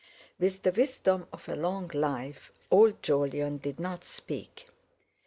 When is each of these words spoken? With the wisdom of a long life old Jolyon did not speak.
With 0.39 0.63
the 0.63 0.71
wisdom 0.71 1.27
of 1.31 1.47
a 1.47 1.55
long 1.55 1.91
life 1.93 2.51
old 2.71 3.03
Jolyon 3.03 3.59
did 3.59 3.79
not 3.79 4.03
speak. 4.03 4.67